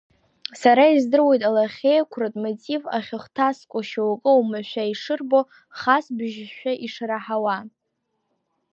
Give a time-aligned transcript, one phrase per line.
[0.61, 5.39] Сара издыруеит алахьеиқәратә мотив ахьыхҭаскцәо шьоукы омашәа ишырбо,
[5.79, 7.57] хас бжьшәа ишраҳауа.